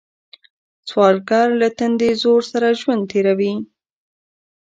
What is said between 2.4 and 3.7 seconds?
سره ژوند تېروي